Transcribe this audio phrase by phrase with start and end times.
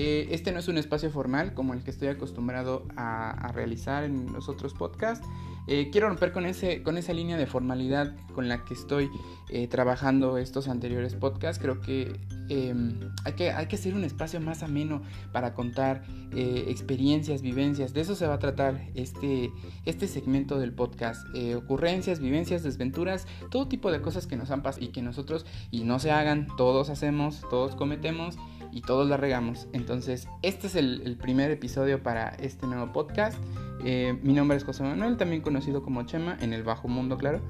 [0.00, 4.32] Eh, este no es un espacio formal como el que estoy acostumbrado a, realizar en
[4.32, 5.26] los otros podcasts.
[5.66, 9.10] Eh, quiero romper con, ese, con esa línea de formalidad con la que estoy
[9.48, 11.60] eh, trabajando estos anteriores podcasts.
[11.60, 12.16] Creo que,
[12.48, 15.02] em, hay que hay que hacer un espacio más ameno
[15.32, 17.92] para contar experiencias, vivencias.
[17.92, 19.50] De eso se va a tratar este,
[19.84, 21.26] este segmento del podcast.
[21.56, 25.82] ocurrencias, vivencias, desventuras, todo tipo de cosas que nos han pasado y que nosotros, y
[25.82, 28.38] no se hagan, todos hacemos, todos cometemos
[28.72, 29.68] y todos la regamos.
[29.72, 33.38] Entonces, este es el, primer episodio para este nuevo podcast.
[33.84, 37.40] Eh, mi nombre es José Manuel, también conocido como Chema, en el bajo mundo, claro.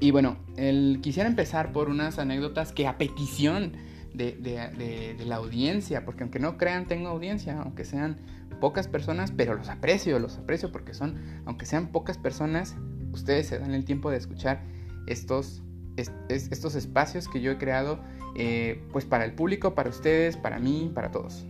[0.00, 3.72] y bueno, el, quisiera empezar por unas anécdotas que a petición
[4.14, 8.18] de, la audiencia, porque aunque no crean, tengo audiencia, aunque sean
[8.60, 11.16] pocas personas, pero los aprecio, los aprecio porque son,
[11.46, 12.76] aunque sean pocas personas,
[13.12, 14.62] ustedes se dan el tiempo de escuchar
[15.06, 15.62] estos,
[15.96, 18.00] estos espacios que yo he creado
[18.34, 21.46] eh, pues para el público, para ustedes, para mí, para todos.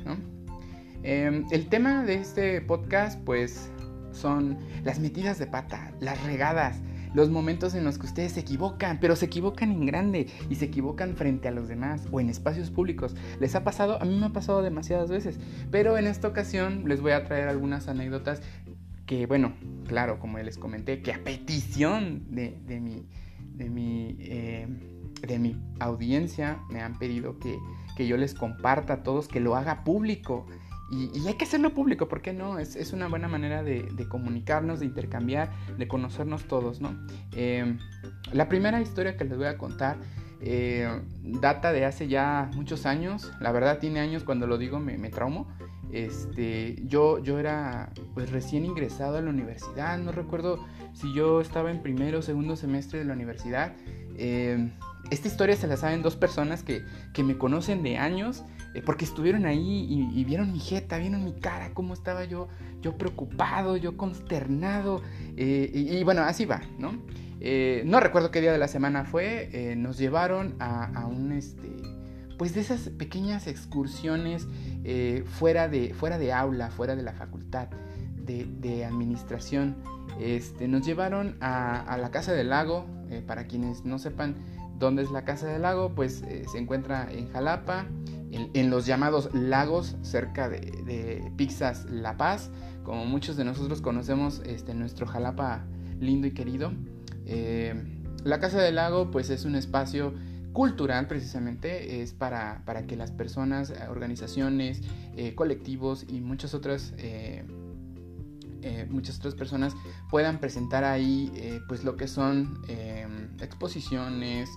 [1.03, 3.71] Em, el tema de este podcast pues
[4.13, 6.81] son las metidas de pata, las regadas,
[7.15, 10.67] los momentos en los que ustedes se equivocan, pero se equivocan en grande y se
[10.67, 13.15] equivocan frente a los demás o en espacios públicos.
[13.41, 14.01] ¿Les ha pasado?
[14.01, 15.39] A mí me ha pasado demasiadas veces,
[15.71, 18.43] pero en esta ocasión les voy a traer algunas anécdotas
[19.07, 19.55] que, bueno,
[19.87, 23.07] claro, como les comenté, que a petición de, mi...
[23.57, 24.67] De mi eh,
[25.27, 27.59] de mi audiencia me han pedido que,
[28.05, 30.47] yo les comparta a todos, que lo haga público.
[30.91, 32.59] Y, hay que hacerlo público, ¿por qué no?
[32.59, 36.99] Es, una buena manera de, comunicarnos, de intercambiar, de conocernos todos, ¿no?
[37.37, 37.79] Em,
[38.33, 39.99] la primera historia que les voy a contar
[40.41, 40.89] eh,
[41.23, 43.33] data de hace ya muchos años.
[43.41, 45.47] La verdad tiene años cuando lo digo me, me traumo.
[45.93, 49.99] Este, yo, yo era pues recién ingresado a la universidad.
[49.99, 50.59] No recuerdo
[50.95, 53.75] si yo estaba en primero o segundo semestre de la universidad.
[54.19, 54.71] Em,
[55.11, 56.85] esta historia se la saben dos personas que,
[57.23, 61.75] me conocen de años, eh, porque estuvieron ahí y, vieron mi jeta, vieron mi cara,
[61.75, 62.49] cómo estaba yo,
[62.81, 65.03] yo preocupado, yo consternado.
[65.37, 66.95] Eh, y, bueno, así va, ¿no?
[67.41, 71.69] Eh, no recuerdo qué día de la semana fue, nos llevaron a, un, este,
[72.39, 74.47] pues de esas pequeñas excursiones
[75.27, 77.69] fuera, de, fuera de aula, fuera de la facultad
[78.25, 79.77] de, administración.
[80.21, 82.87] Este, nos llevaron a, la Casa del Lago,
[83.27, 84.37] para quienes no sepan,
[84.83, 85.95] ¿Dónde es la Casa del Lago?
[85.95, 87.87] Pues eh, se encuentra en Jalapa,
[88.33, 92.51] en, los llamados lagos, cerca de, Pixas La Paz,
[92.83, 95.65] como muchos de nosotros conocemos este, nuestro Jalapa
[96.01, 96.73] lindo y querido.
[97.27, 97.81] Eh,
[98.25, 100.15] la Casa del Lago pues es un espacio
[100.53, 104.83] cultural precisamente, es para, para que las personas, eh, organizaciones,
[105.37, 106.93] colectivos y muchas otras...
[108.91, 109.75] muchas otras personas
[110.11, 112.63] puedan presentar ahí pues lo que son
[113.41, 114.49] exposiciones,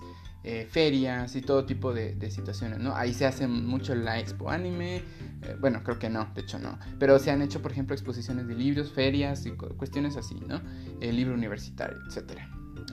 [0.48, 2.94] eh, ferias y todo tipo de, situaciones, ¿no?
[2.94, 4.98] Ahí se hace mucho la expo anime,
[5.42, 8.46] eh, bueno, creo que no, de hecho no, pero se han hecho, por ejemplo, exposiciones
[8.46, 10.60] de libros, ferias y cuestiones así, ¿no?
[11.00, 12.42] El libro universitario, etc.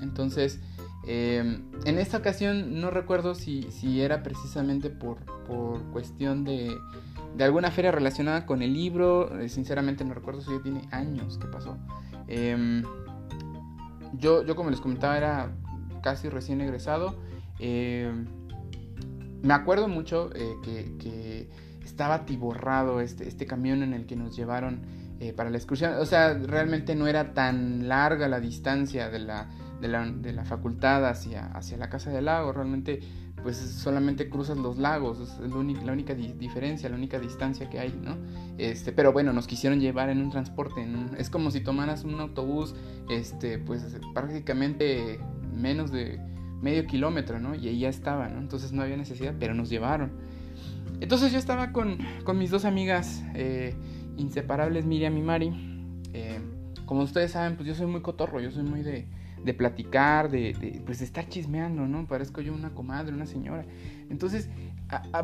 [0.02, 0.62] Entonces,
[1.06, 6.76] em, en esta ocasión no recuerdo si, si era precisamente por, por cuestión de,
[7.36, 11.38] de alguna feria relacionada con el libro, eh, sinceramente no recuerdo si ya tiene años
[11.38, 11.78] que pasó.
[12.28, 12.84] Em,
[14.14, 15.52] yo, yo como les comentaba era
[16.02, 17.18] casi recién egresado
[17.60, 18.12] eh,
[19.42, 21.50] me acuerdo mucho eh, que,
[21.84, 24.82] estaba atiborrado este, este camión en el que nos llevaron
[25.20, 25.94] eh, para la excursión.
[26.00, 29.48] O sea, realmente no era tan larga la distancia de la,
[29.80, 32.52] de la, facultad hacia, hacia la casa del lago.
[32.52, 33.02] Realmente,
[33.44, 35.20] pues solamente cruzas los lagos.
[35.20, 38.18] Es la única, diferencia, la única distancia que hay, ¿no?
[38.58, 40.88] Este, pero bueno, nos quisieron llevar en un transporte.
[41.18, 42.74] es como si tomaras un autobús,
[43.10, 45.20] este, pues prácticamente
[45.54, 46.20] menos de
[46.62, 47.54] medio kilómetro, ¿no?
[47.54, 48.40] Y ahí ya estaba, ¿no?
[48.40, 50.12] Entonces no había necesidad, pero nos llevaron.
[51.02, 51.98] Entonces yo estaba con,
[52.36, 53.76] mis dos amigas eh,
[54.18, 56.00] inseparables, Miriam y Mari.
[56.14, 56.40] Eh,
[56.86, 59.08] como ustedes saben, pues yo soy muy cotorro, yo soy muy de,
[59.44, 62.08] de platicar, de, pues de estar chismeando, ¿no?
[62.08, 63.66] Parezco yo una comadre, una señora.
[64.10, 64.50] Entonces,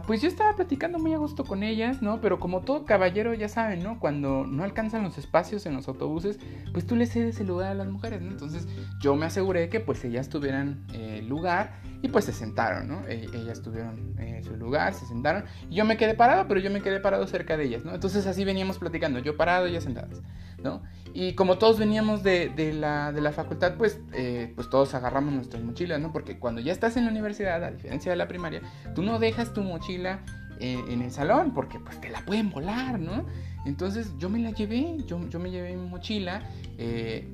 [0.08, 2.22] pues yo estaba platicando muy a gusto con ellas, ¿no?
[2.22, 4.00] Pero como todo caballero, ya saben, ¿no?
[4.00, 6.40] Cuando no alcanzan los espacios en los autobuses,
[6.74, 8.32] pues tú le cedes el lugar a las mujeres, ¿no?
[8.32, 8.68] Entonces
[9.00, 13.08] yo me aseguré que pues ellas tuvieran eh, lugar y pues se sentaron, ¿no?
[13.08, 15.44] E, ellas tuvieron eh, su lugar, se sentaron.
[15.70, 17.94] Yo me quedé parado, pero yo me quedé parado cerca de ellas, ¿no?
[17.94, 20.22] Entonces así veníamos platicando, yo parado ellas sentadas,
[20.64, 20.82] ¿no?
[21.14, 25.34] Y como todos veníamos de, de, la, de la, facultad, pues, eh, pues todos agarramos
[25.34, 26.12] nuestras mochilas, ¿no?
[26.12, 28.62] Porque cuando ya estás en la universidad, a diferencia de la primaria,
[28.94, 30.20] tú no dejas tu mochila
[30.60, 33.26] eh, en el salón porque pues te la pueden volar, ¿no?
[33.66, 36.44] Entonces yo me la llevé, yo, yo me llevé mi mochila.
[36.78, 37.28] Eh,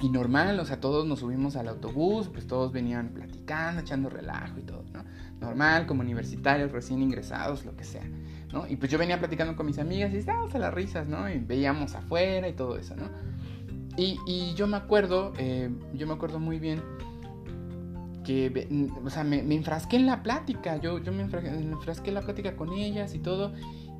[0.00, 4.58] y normal, o sea, todos nos subimos al autobús, pues todos venían platicando, echando relajo
[4.58, 5.04] y todo, ¿no?
[5.40, 8.04] Normal, como universitarios, recién ingresados, lo que sea,
[8.52, 8.66] ¿no?
[8.68, 11.28] Y pues yo venía platicando con mis amigas y estábamos a las risas, ¿no?
[11.28, 13.08] Y veíamos afuera y todo eso, ¿no?
[13.96, 16.80] Y, y yo me acuerdo, eh, yo me acuerdo muy bien
[18.28, 22.20] que, o sea, me, me enfrasqué en la plática, yo, yo me, enfrasqué, en la
[22.20, 23.52] plática con ellas y todo,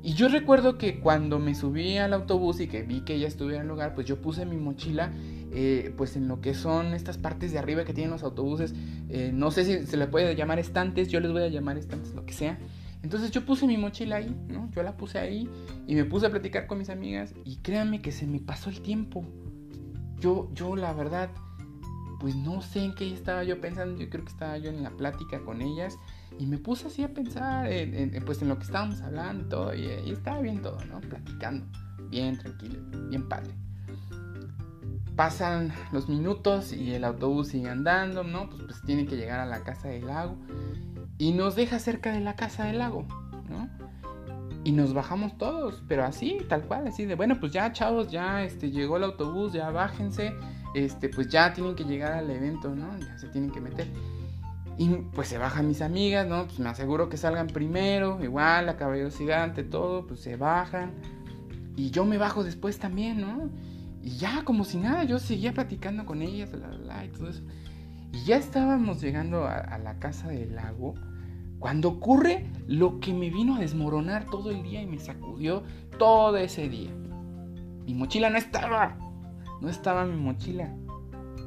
[0.03, 3.57] y yo recuerdo que cuando me subí al autobús y que vi que ella estuviera
[3.57, 5.11] en el lugar, pues yo puse mi mochila
[5.51, 8.73] eh, pues en lo que son estas partes de arriba que tienen los autobuses.
[9.09, 12.13] Eh, no sé si se le puede llamar estantes, yo les voy a llamar estantes,
[12.13, 12.59] lo que sea.
[13.01, 14.69] Entonces yo puse mi mochila ahí, ¿no?
[14.71, 15.49] Yo la puse ahí
[15.87, 18.81] y me puse a platicar con mis amigas y créanme que se me pasó el
[18.81, 19.25] tiempo.
[20.19, 21.29] Yo, yo la verdad,
[22.19, 24.91] pues no sé en qué estaba yo pensando, yo creo que estaba yo en la
[24.91, 25.97] plática con ellas
[26.37, 29.87] y me puse así a pensar en, pues en lo que estábamos hablando y.
[30.05, 30.99] Y, estaba bien todo, ¿no?
[30.99, 31.65] Platicando.
[32.09, 32.79] Bien tranquilo,
[33.09, 33.53] bien padre.
[35.19, 38.49] Pasan los minutos y el autobús sigue andando, ¿no?
[38.49, 40.37] Pues, pues tiene que llegar a la casa del lago.
[41.17, 43.05] Y nos deja cerca de la casa del lago,
[43.49, 43.67] ¿no?
[44.63, 48.45] Y nos bajamos todos, pero así, tal cual, así de, bueno, pues ya, chavos, ya
[48.45, 50.33] este, llegó el autobús, ya bájense,
[50.73, 52.97] este, pues ya tienen que llegar al evento, ¿no?
[52.97, 53.87] Ya se tienen que meter.
[54.77, 56.45] Y pues se bajan mis amigas, ¿no?
[56.45, 60.93] Pues me aseguro que salgan primero, igual, la caballerosidad ante todo, pues se bajan.
[61.75, 63.49] Y yo me bajo después también, ¿no?
[64.01, 67.43] Y ya, como si nada, yo seguía platicando con ellas, la, y todo eso.
[68.11, 70.95] Y ya estábamos llegando a, la casa del lago,
[71.59, 75.63] cuando ocurre lo que me vino a desmoronar todo el día y me sacudió
[75.97, 76.91] todo ese día.
[77.85, 78.97] Mi mochila no estaba,
[79.61, 80.73] no estaba mi mochila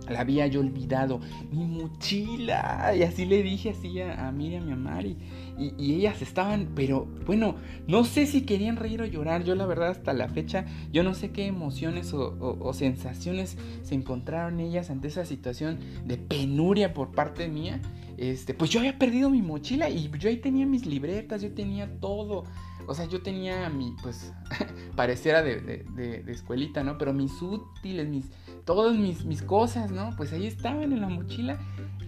[0.09, 1.21] la había yo olvidado,
[1.51, 2.93] mi mochila.
[2.97, 5.17] Y así le dije así a, Miriam y a Mari.
[5.59, 7.57] Y, ellas estaban, pero bueno,
[7.87, 9.45] no sé si querían reír o llorar.
[9.45, 14.61] Yo la verdad hasta la fecha, yo no sé qué emociones o, sensaciones se encontraron
[14.61, 17.81] ellas ante esa situación de penuria por parte mía.
[18.17, 21.99] Este, pues yo había perdido mi mochila y yo ahí tenía mis libretas, yo tenía
[22.01, 22.45] todo.
[22.87, 24.33] O sea, yo tenía mi, pues,
[24.97, 26.99] pareciera de, de, escuelita, ¿no?
[26.99, 28.31] Pero mis útiles, mis,
[28.65, 30.11] todas mis, mis cosas, ¿no?
[30.17, 31.59] Pues ahí estaban en la mochila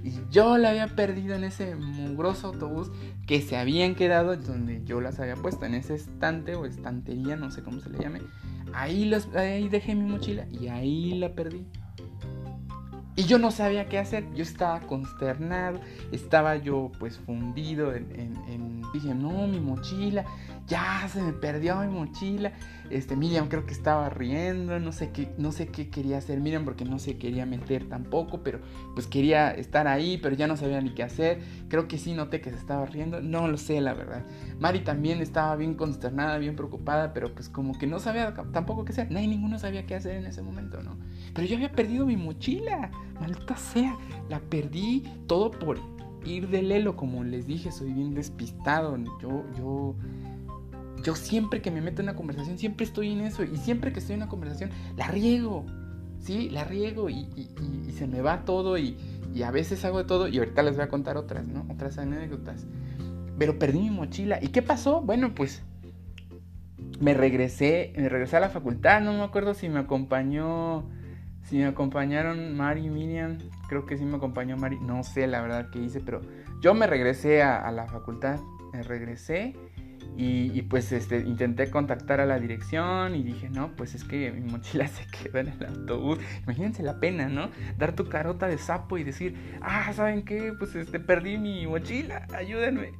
[0.05, 2.91] y yo la había perdido en ese mugroso autobús
[3.27, 7.51] que se habían quedado donde yo las había puesto, en ese estante o estantería, no
[7.51, 8.21] sé cómo se le llame.
[8.75, 11.67] Ahí, los, ahí dejé mi mochila y ahí la perdí.
[13.17, 15.81] Y yo no sabía qué hacer, yo estaba consternado,
[16.11, 18.11] estaba yo pues fundido en,
[18.49, 20.25] en, dije, no, mi mochila,
[20.67, 22.53] ya se me perdió mi mochila.
[22.91, 26.65] Este, Miriam creo que estaba riendo, no sé qué, no sé qué quería hacer Miriam
[26.65, 28.61] porque no se quería meter tampoco, pero
[28.95, 31.41] pues quería estar ahí, pero ya no sabía ni qué hacer.
[31.69, 34.25] Creo que sí noté que se estaba riendo, no lo sé la verdad.
[34.61, 38.93] Mari también estaba bien consternada, bien preocupada, pero pues como que no sabía tampoco qué
[38.93, 39.11] hacer.
[39.11, 40.97] Nadie ninguno sabía qué hacer en ese momento, ¿no?
[41.35, 42.91] Pero yo había perdido mi mochila,
[43.21, 43.97] maldita sea,
[44.29, 45.94] la perdí todo por
[46.25, 48.97] ir de lelo, como les dije, soy bien despistado.
[49.21, 49.97] Yo, yo
[51.05, 53.45] yo siempre que me meto en una conversación, siempre estoy en eso.
[53.45, 55.65] Y siempre que estoy en una conversación, la riego.
[56.19, 57.29] Sí, la riego y,
[57.95, 58.97] se me va todo y,
[59.45, 60.27] a veces hago de todo.
[60.27, 61.67] Y ahorita les voy a contar otras, ¿no?
[61.71, 62.67] Otras anécdotas.
[63.39, 64.39] Pero perdí mi mochila.
[64.43, 65.03] ¿Y qué pasó?
[65.03, 65.63] Bueno, pues
[67.01, 69.03] me regresé, me regresé a la facultad.
[69.03, 70.89] No me acuerdo si me acompañó,
[71.45, 73.39] si me acompañaron Mari Miriam.
[73.69, 74.79] Creo que sí me acompañó Mari.
[74.81, 76.21] No sé la verdad qué hice, pero
[76.61, 78.41] yo me regresé a, a la facultad.
[78.73, 79.55] Me regresé
[80.17, 84.49] y, pues este, intenté contactar a la dirección y dije, no, pues es que mi
[84.49, 86.19] mochila se quedó en el autobús.
[86.45, 87.51] Imagínense la pena, ¿no?
[87.79, 90.53] Dar tu carota de sapo y decir, ah, ¿saben qué?
[90.57, 92.93] Pues este, perdí mi mochila, ayúdenme.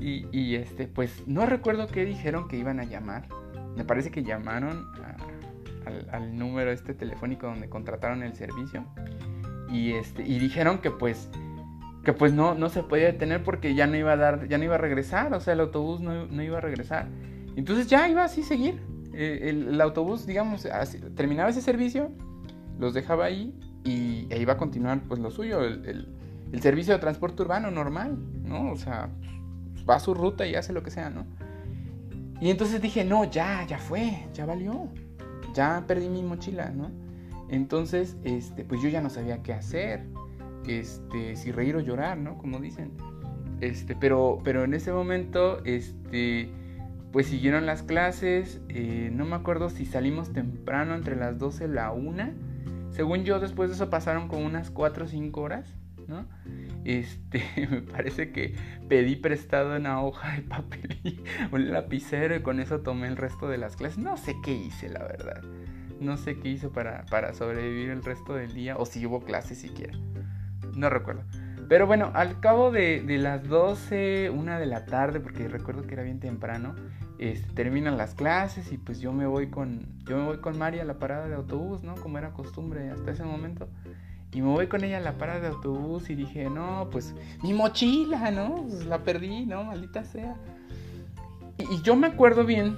[0.00, 3.28] Y, y este, pues no recuerdo qué dijeron que iban a llamar.
[3.76, 4.86] Me parece que llamaron
[5.86, 8.84] al, al, número este telefónico donde contrataron el servicio.
[9.70, 11.28] Y, este, y dijeron que pues
[12.06, 14.64] que pues no, no se podía detener porque ya no iba a dar, ya no
[14.64, 17.08] iba a regresar, o sea, el autobús no, no iba a regresar.
[17.56, 18.80] Entonces ya iba así seguir.
[19.12, 20.68] Eh, el, autobús, digamos,
[21.16, 22.12] terminaba ese servicio,
[22.78, 26.06] los dejaba ahí y e iba a continuar pues lo suyo, el,
[26.52, 28.70] el, servicio de transporte urbano normal, ¿no?
[28.70, 29.10] O sea,
[29.88, 31.26] va a su ruta y hace lo que sea, ¿no?
[32.40, 34.90] Y entonces dije, no, ya, ya fue, ya valió,
[35.56, 36.90] ya perdí mi mochila, ¿no?
[37.48, 40.04] Entonces, este, pues yo ya no sabía qué hacer
[40.68, 42.38] este, si reír o llorar, ¿no?
[42.38, 42.92] Como dicen.
[43.60, 46.50] Este, pero, pero en ese momento, este,
[47.12, 48.60] pues siguieron las clases.
[48.68, 52.30] Eh, no me acuerdo si salimos temprano, entre las 12 y la 1.
[52.90, 55.74] Según yo, después de eso pasaron como unas 4 o 5 horas,
[56.06, 56.26] ¿no?
[56.86, 58.54] Este, me parece que
[58.88, 61.20] pedí prestado una hoja de papel y
[61.52, 63.98] un lapicero y con eso tomé el resto de las clases.
[63.98, 65.42] No sé qué hice, la verdad.
[65.98, 69.58] No sé qué hizo para, para sobrevivir el resto del día o si hubo clases
[69.58, 69.98] siquiera.
[70.76, 71.24] No recuerdo.
[71.68, 76.04] Pero bueno, al cabo de, las 12, una de la tarde, porque recuerdo que era
[76.04, 76.76] bien temprano,
[77.54, 80.84] terminan las clases y pues yo me voy con yo me voy con María a
[80.84, 81.96] la parada de autobús, ¿no?
[81.96, 83.68] Como era costumbre hasta ese momento.
[84.36, 87.54] Y me voy con ella a la parada de autobús y dije, no, pues mi
[87.54, 88.66] mochila, ¿no?
[88.68, 89.64] Pues, la perdí, ¿no?
[89.64, 90.36] Maldita sea.
[91.56, 92.76] Y, yo me acuerdo bien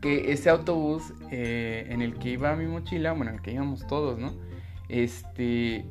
[0.00, 3.84] que ese autobús eh, en el que iba mi mochila, bueno, en el que íbamos
[3.88, 4.32] todos, ¿no?
[4.88, 5.84] Este,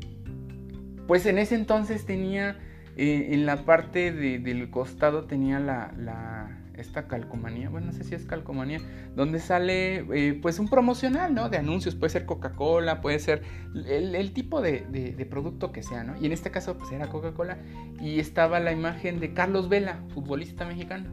[1.07, 2.57] pues en ese entonces tenía,
[2.95, 8.15] eh, en la parte del costado tenía la, la, esta calcomanía, bueno, no sé si
[8.15, 8.79] es calcomanía,
[9.15, 11.49] donde sale eh, pues un promocional, ¿no?
[11.49, 13.41] De anuncios, puede ser Coca-Cola, puede ser
[13.73, 16.15] el, tipo de, producto que sea, ¿no?
[16.21, 17.57] Y en este caso pues era Coca-Cola
[17.99, 21.09] y estaba la imagen de Carlos Vela, futbolista mexicano.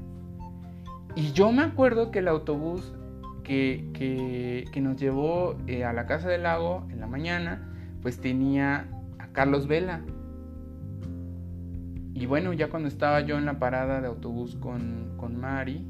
[1.17, 2.93] Y yo me acuerdo que el autobús
[3.45, 7.71] que, que, que nos llevó eh, a la Casa del Lago en la mañana,
[8.03, 10.03] pues tenía a Carlos Vela.
[12.15, 15.85] Y bueno, ya cuando estaba yo en la parada de autobús con, con Mari,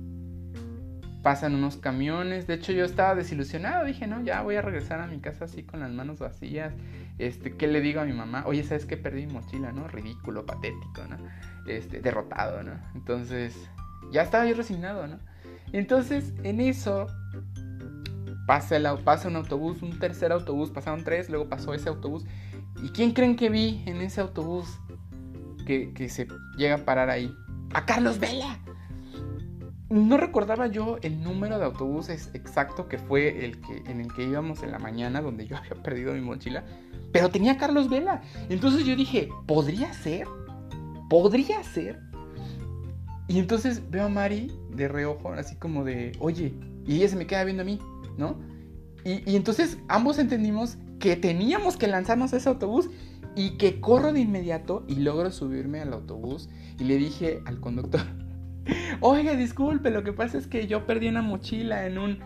[1.23, 2.47] pasan unos camiones.
[2.47, 3.85] De hecho, yo estaba desilusionado.
[3.85, 6.73] Dije, no, ya voy a regresar a mi casa así con las manos vacías.
[7.19, 8.45] Este, ¿qué le digo a mi mamá?
[8.47, 8.97] Oye, ¿sabes qué?
[8.97, 9.87] Perdí mi mochila, ¿no?
[9.87, 11.16] Ridículo, patético, ¿no?
[11.66, 12.73] Este, derrotado, ¿no?
[12.95, 13.69] Entonces,
[14.11, 15.19] ya estaba yo resignado, ¿no?
[15.73, 17.07] Entonces, en eso,
[18.47, 22.25] pasa, el, pasa un autobús, un tercer autobús, pasaron tres, luego pasó ese autobús.
[22.83, 24.78] ¿Y quién creen que vi en ese autobús?
[25.64, 27.35] Que, se llega a parar ahí.
[27.75, 28.59] ¡A Carlos Vela!
[29.90, 34.25] No recordaba yo el número de autobuses exacto que fue el que, en el que
[34.25, 36.64] íbamos en la mañana, donde yo había perdido mi mochila,
[37.12, 38.23] pero tenía Carlos Vela.
[38.49, 40.26] Entonces yo dije, ¿podría ser?
[41.09, 42.00] ¿Podría ser?
[43.28, 46.52] Y entonces veo a Mari de reojo, así como de, oye,
[46.87, 47.78] y ella se me queda viendo a mí,
[48.18, 48.37] ¿no?
[49.04, 52.88] Y, y entonces ambos entendimos que teníamos que lanzarnos a ese autobús
[53.37, 56.49] y que corro de inmediato y logro subirme al autobús
[56.79, 58.03] y le dije al conductor,
[59.00, 62.19] oiga, disculpe, lo que pasa es que yo perdí una mochila en un,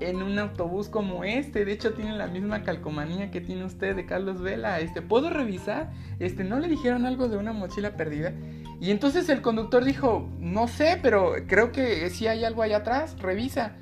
[0.00, 4.06] en un autobús como este, de hecho tiene la misma calcomanía que tiene usted de
[4.06, 5.92] Carlos Vela, este, ¿puedo revisar?
[6.18, 8.32] Este, ¿no le dijeron algo de una mochila perdida?
[8.80, 13.16] Y entonces el conductor dijo, no sé, pero creo que si hay algo allá atrás,
[13.18, 13.76] revisa.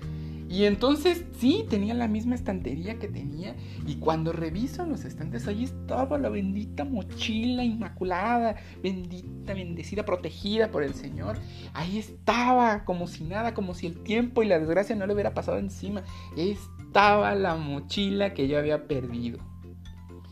[0.49, 3.57] Y entonces sí, tenía la misma estantería que tenía.
[3.87, 10.83] Y cuando reviso los estantes, ahí estaba la bendita mochila inmaculada, bendita, bendecida, protegida por
[10.83, 11.39] el Señor.
[11.73, 15.35] Ahí estaba, como si nada, como si el tiempo y la desgracia no le hubiera
[15.35, 16.03] pasado encima.
[16.37, 19.39] Estaba la mochila que yo había perdido.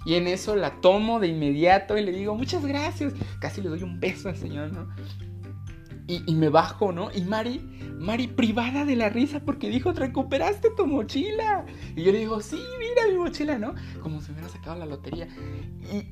[0.04, 3.14] Y en eso la tomo de inmediato y le digo, muchas gracias.
[3.40, 4.88] Casi le doy un beso al Señor, ¿no?
[6.08, 7.10] Y, me bajo, ¿no?
[7.14, 7.60] Y Mari,
[7.98, 11.64] Mari privada de la risa porque dijo, recuperaste tu mochila.
[11.96, 13.74] Y yo le digo, sí, mira mi mochila, ¿no?
[14.02, 15.28] Como si me hubiera sacado la lotería.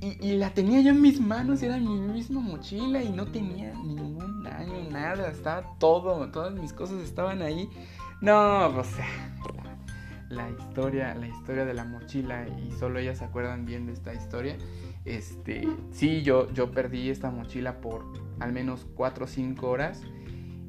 [0.01, 3.75] Y, y, la tenía yo en mis manos, era mi misma mochila y no tenía
[3.75, 5.29] ningún daño, nada.
[5.29, 7.69] Estaba todo, todas mis cosas estaban ahí.
[8.21, 9.07] No, o sea,
[10.29, 13.93] la, la historia, la historia de la mochila y solo ellas se acuerdan bien de
[13.93, 14.57] esta historia.
[15.05, 18.05] Este, sí, yo, yo perdí esta mochila por
[18.39, 20.03] al menos 4 o 5 horas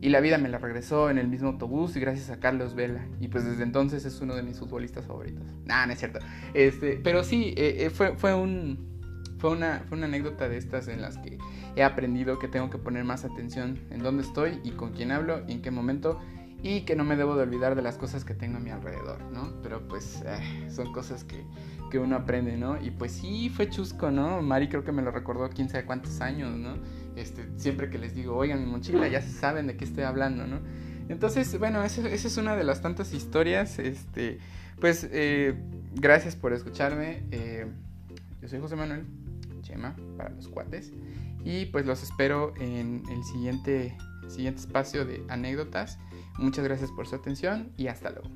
[0.02, 3.06] y la vida me la regresó en el mismo autobús y gracias a Carlos Vela.
[3.20, 5.46] Y pues desde entonces es uno de mis futbolistas favoritos.
[5.66, 6.20] Nah, no es cierto.
[6.56, 8.80] Este, pero sí, eh, eh, fue, fue, un,
[9.38, 11.38] fue, una, fue una anécdota de estas en las que
[11.76, 15.44] he aprendido que tengo que poner más atención en dónde estoy y con quién hablo
[15.48, 16.20] y en qué momento
[16.63, 19.22] y que no me debo de olvidar de las cosas que tengo a mi alrededor,
[19.32, 19.53] ¿no?
[19.63, 21.44] Pero pues eh, son cosas que,
[21.89, 22.82] que, uno aprende, ¿no?
[22.82, 24.41] Y pues sí, fue chusco, ¿no?
[24.41, 26.77] Mari creo que me lo recordó quién sabe cuántos años, ¿no?
[27.15, 30.60] Este, siempre que les digo, oigan mi mochila, ya saben de qué estoy hablando, ¿no?
[31.10, 34.39] Entonces, bueno, esa, es una de las tantas historias, este,
[34.80, 35.56] pues eh,
[35.96, 37.65] gracias por escucharme, eh,
[38.41, 39.06] yo soy José Manuel
[39.62, 40.94] Chema, para los cuates,
[41.44, 45.98] y pues los espero en el siguiente, siguiente espacio de anécdotas.
[46.41, 48.27] Muchas gracias por su atención y hasta luego.